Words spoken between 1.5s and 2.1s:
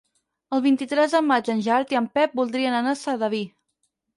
en Gerard i en